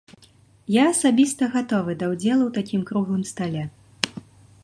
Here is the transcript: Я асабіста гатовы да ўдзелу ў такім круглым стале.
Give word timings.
Я 0.75 0.85
асабіста 0.93 1.49
гатовы 1.57 1.91
да 2.01 2.05
ўдзелу 2.15 2.43
ў 2.47 2.51
такім 2.57 2.81
круглым 2.93 3.23
стале. 3.33 3.63